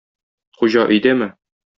Хуҗа 0.61 0.85
өйдәме? 0.95 1.29